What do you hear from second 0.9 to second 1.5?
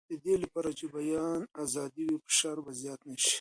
بیان